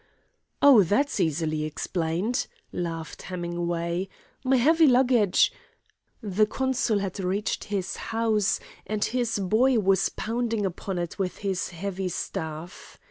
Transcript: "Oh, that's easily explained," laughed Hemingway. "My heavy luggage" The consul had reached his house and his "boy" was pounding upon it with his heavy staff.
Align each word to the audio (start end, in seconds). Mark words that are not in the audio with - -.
"Oh, 0.63 0.81
that's 0.81 1.19
easily 1.19 1.63
explained," 1.63 2.47
laughed 2.73 3.21
Hemingway. 3.21 4.09
"My 4.43 4.55
heavy 4.55 4.87
luggage" 4.87 5.53
The 6.39 6.47
consul 6.47 6.97
had 6.97 7.19
reached 7.19 7.65
his 7.65 7.97
house 7.97 8.59
and 8.87 9.05
his 9.05 9.37
"boy" 9.37 9.77
was 9.77 10.09
pounding 10.09 10.65
upon 10.65 10.97
it 10.97 11.19
with 11.19 11.37
his 11.45 11.69
heavy 11.69 12.09
staff. 12.09 12.97